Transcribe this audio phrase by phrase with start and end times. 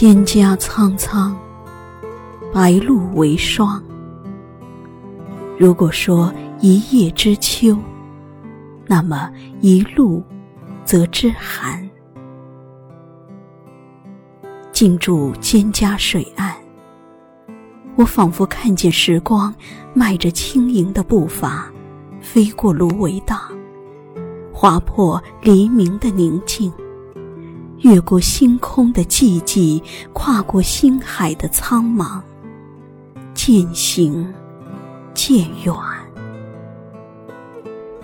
[0.00, 1.36] 蒹葭苍苍，
[2.54, 3.84] 白露为霜。
[5.58, 7.76] 如果说一叶知秋，
[8.86, 10.24] 那么一路
[10.86, 11.86] 则知寒。
[14.72, 16.54] 静驻蒹葭水岸，
[17.94, 19.54] 我仿佛看见时光
[19.92, 21.70] 迈着轻盈的步伐，
[22.22, 23.38] 飞过芦苇荡，
[24.50, 26.72] 划破黎明的宁静，
[27.80, 32.20] 越过星空的寂寂，跨过星海的苍茫，
[33.34, 34.32] 渐行
[35.14, 35.74] 渐远。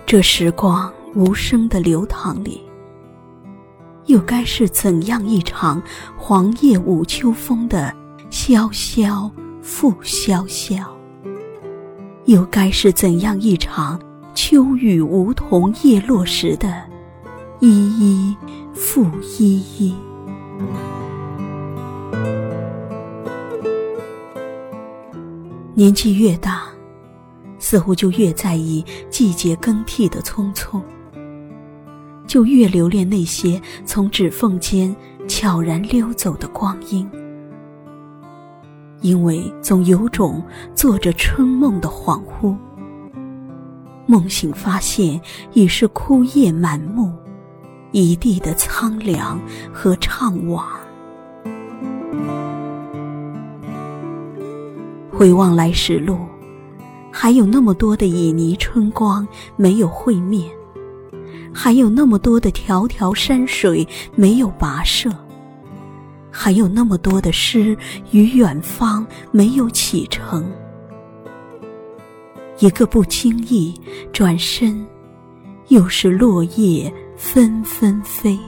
[0.05, 2.61] 这时光无声的流淌里。
[4.05, 5.83] 又该是怎样一场
[6.17, 7.93] 黄叶舞秋风的
[8.29, 9.29] 萧萧
[9.61, 10.77] 复萧萧？
[12.23, 13.99] 又该是怎样一场
[14.33, 16.81] 秋雨梧桐叶落时的
[17.59, 18.35] 依依
[18.77, 19.07] 复
[19.39, 19.95] 依依？
[25.73, 26.67] 年纪越大，
[27.57, 30.79] 似乎就越在意季节更替的匆匆。
[32.27, 34.95] 就越留恋那些从指缝间
[35.27, 37.09] 悄然溜走的光阴，
[39.01, 40.43] 因为总有种
[40.75, 42.55] 做着春梦的恍惚。
[44.05, 45.19] 梦醒发现
[45.53, 47.11] 已是枯叶满目，
[47.91, 49.39] 一地的苍凉
[49.73, 50.63] 和怅惘。
[55.11, 56.19] 回望来时路，
[57.11, 60.49] 还有那么多的旖旎春光没有会面。
[61.51, 65.09] 还有那么多的迢迢山水没有跋涉，
[66.29, 67.75] 还有那么多的诗
[68.11, 70.45] 与远方没有启程。
[72.59, 73.73] 一个不经意
[74.13, 74.85] 转身，
[75.69, 78.39] 又是落叶纷纷飞。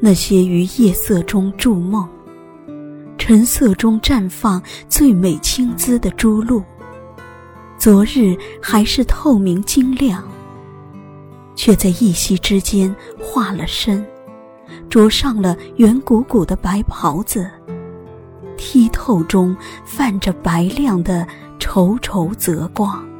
[0.00, 2.08] 那些于夜色中筑梦，
[3.18, 6.64] 晨色中绽放最美青姿的珠露。
[7.76, 10.24] 昨日还是透明晶亮，
[11.54, 14.04] 却在一夕之间化了身，
[14.88, 17.48] 着上了圆鼓鼓的白袍子，
[18.56, 21.26] 剔透中泛着白亮的
[21.60, 23.11] 稠稠泽光。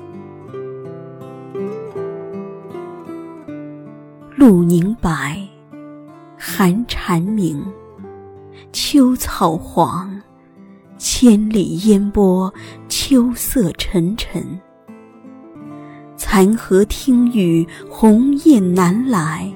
[4.42, 5.38] 露凝白，
[6.36, 7.64] 寒蝉鸣，
[8.72, 10.20] 秋草黄。
[10.98, 12.52] 千里烟波，
[12.88, 14.44] 秋色沉沉。
[16.16, 19.48] 残荷听雨，鸿雁南来，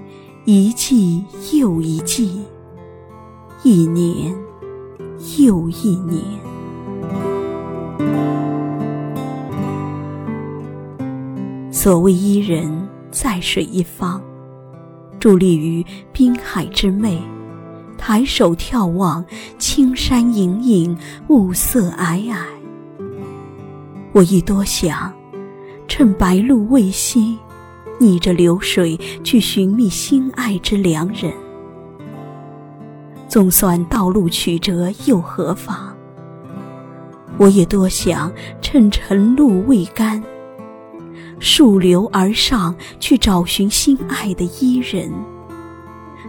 [0.45, 2.45] 一季又一季，
[3.65, 4.33] 一年
[5.37, 6.23] 又一年。
[11.73, 14.23] 所谓伊人，在水一方，
[15.27, 17.19] 伫立于滨海之湄。
[17.99, 19.25] 抬手眺望，
[19.59, 22.37] 青山隐隐，雾色霭霭。
[24.13, 25.13] 我亦多想，
[25.89, 27.37] 趁白露未晞，
[27.99, 31.33] 逆着流水去寻觅心爱之良人。
[33.27, 35.93] 纵算道路曲折又何妨？
[37.37, 38.33] 我也多想
[38.63, 40.23] 趁晨露未干，
[41.41, 45.13] 溯流而上去找寻心爱的伊人。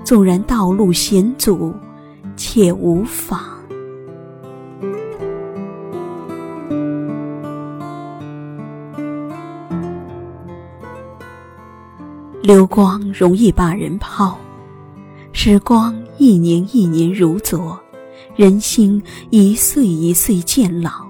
[0.04, 1.74] 纵然道路险阻，
[2.36, 3.40] 且无妨。
[12.42, 14.38] 流光容易把人抛，
[15.34, 17.78] 时光一年一年如昨，
[18.38, 21.07] 人心一岁一岁渐老。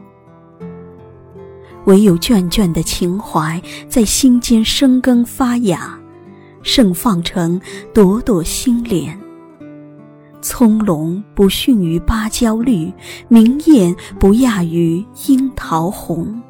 [1.87, 5.99] 唯有眷眷的情怀在心间生根发芽。
[6.63, 7.61] 盛放成
[7.93, 9.17] 朵朵心莲，
[10.41, 12.91] 葱茏不逊于芭蕉绿，
[13.29, 16.41] 明艳不亚于樱桃红。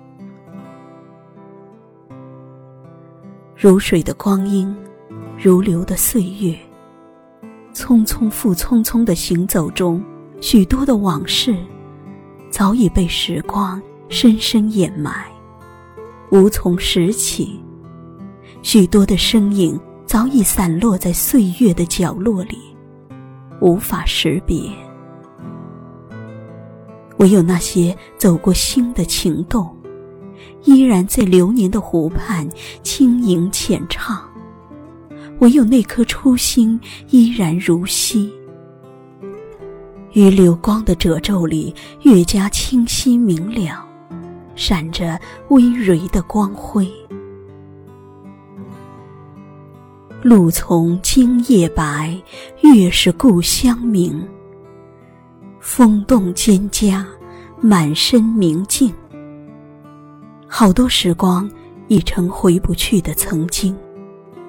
[3.56, 4.76] 如水的光阴，
[5.38, 6.58] 如流的岁月，
[7.76, 10.04] 匆匆复匆匆的行走中，
[10.42, 11.56] 许多的往事
[12.50, 13.80] 早已被时光
[14.10, 15.28] 深深掩埋，
[16.32, 17.60] 无从拾起。
[18.62, 19.80] 许多的身影。
[20.08, 22.58] 早已散落在岁月的角落里，
[23.60, 24.62] 无法识别。
[27.18, 29.70] 唯有那些走过心的情动，
[30.64, 32.48] 依然在流年的湖畔
[32.84, 34.24] 轻吟浅唱。
[35.40, 38.32] 唯有那颗初心依然如昔，
[40.14, 43.86] 于流光的褶皱里越加清晰明了，
[44.58, 45.18] 闪着
[45.50, 46.92] 微蕤的光辉。
[50.24, 52.20] 露从今夜白，
[52.62, 54.28] 月是故乡明。
[55.60, 57.06] 风动蒹葭，
[57.62, 58.92] 满身明镜。
[60.48, 61.50] 好多时光
[61.88, 63.78] 已成回不去的曾经，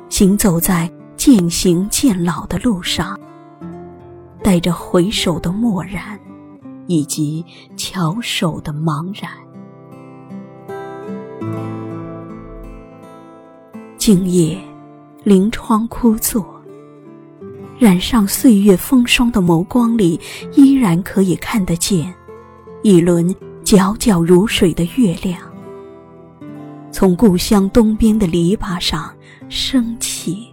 [0.09, 3.19] 行走在渐行渐老的路上，
[4.43, 6.19] 带着回首的漠然，
[6.87, 7.45] 以及
[7.77, 9.48] 翘首的茫然。
[14.09, 14.59] 静夜。
[15.23, 16.43] 临窗枯坐，
[17.79, 20.19] 染上岁月风霜的眸光里，
[20.55, 22.15] 依然可以看得见
[22.83, 23.29] 一轮
[23.65, 25.39] 皎皎如水的月亮，
[26.91, 29.15] 从故乡东边的篱笆上
[29.51, 30.49] 升起。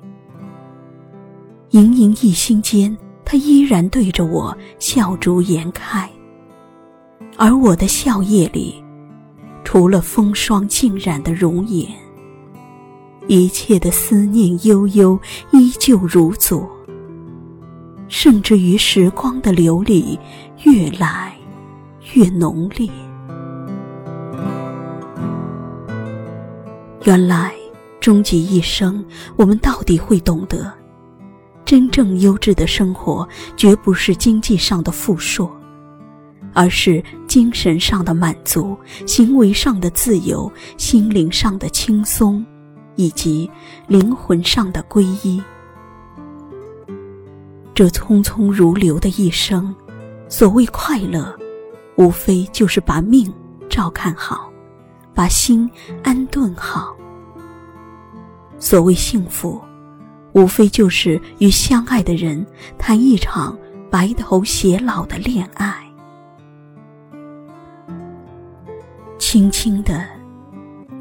[1.69, 6.09] 盈盈一心间，他依然对着我笑逐颜开，
[7.37, 8.83] 而我的笑靥里，
[9.63, 11.89] 除了风霜浸染的容颜。
[13.27, 15.19] 一切的思念悠悠，
[15.51, 16.69] 依旧如昨。
[18.07, 20.17] 甚至于时光的流离，
[20.63, 21.35] 越来
[22.13, 22.87] 越浓烈。
[27.03, 27.51] 原来，
[27.99, 29.03] 终极一生，
[29.35, 30.71] 我们到底会懂得，
[31.65, 35.51] 真正优质的生活，绝不是经济上的富硕，
[36.53, 42.45] 而是精神上的满足，行为上的自由，心灵上的轻松。
[42.95, 43.49] 以及
[43.87, 45.41] 灵魂上的皈依。
[47.73, 49.75] 这匆匆如流的一生，
[50.29, 51.37] 所谓快乐，
[51.97, 53.31] 无非就是把命
[53.69, 54.49] 照看好，
[55.13, 55.69] 把心
[56.01, 56.95] 安顿好；
[58.59, 59.61] 所谓幸福，
[60.31, 62.45] 无非就是与相爱的人
[62.77, 63.57] 谈一场
[63.89, 65.81] 白头偕老的恋爱。
[69.17, 70.05] 轻轻的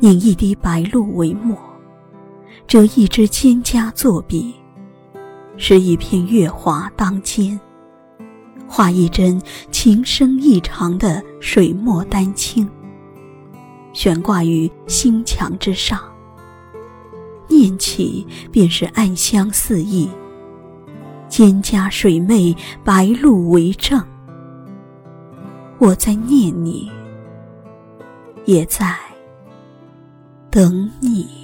[0.01, 1.57] 饮一滴白露为墨。
[2.67, 4.55] 折一支蒹葭作笔，
[5.57, 7.59] 拾一片月华当肩，
[8.67, 9.41] 画一帧
[9.71, 12.69] 情深意长的水墨丹青，
[13.93, 16.01] 悬挂于心墙之上。
[17.47, 20.09] 念起便是暗香四溢，
[21.29, 24.03] 蒹葭水媚，白露为证。
[25.79, 26.91] 我在念你，
[28.47, 28.97] 也在
[30.51, 31.44] 等你。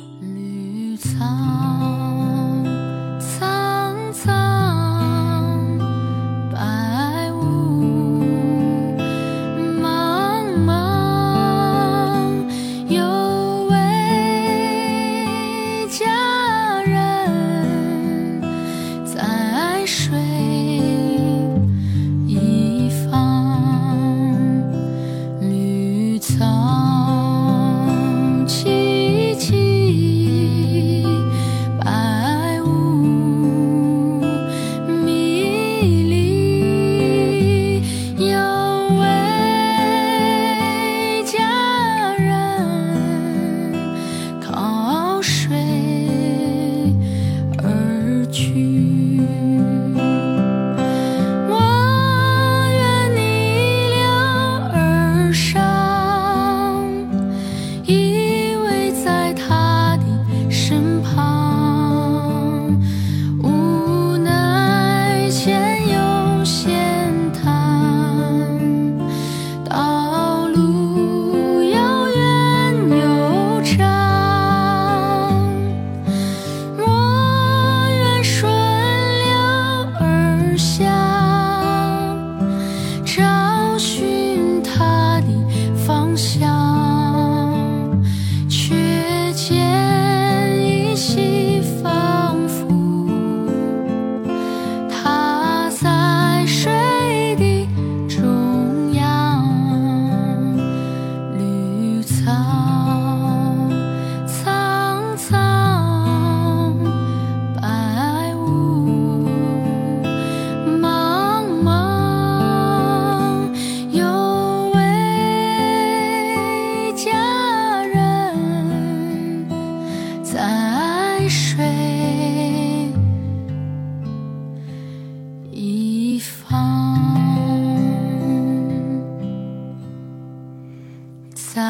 [131.52, 131.60] 在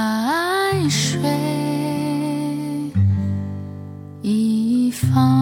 [0.91, 1.19] 水
[4.21, 5.40] 一方。